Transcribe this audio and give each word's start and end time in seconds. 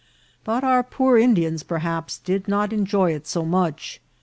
But 0.43 0.63
our 0.63 0.81
poor 0.81 1.15
Indians, 1.19 1.61
perhaps, 1.61 2.17
did 2.17 2.47
not 2.47 2.73
enjoy 2.73 3.11
it 3.13 3.27
so 3.27 3.45
much. 3.45 4.01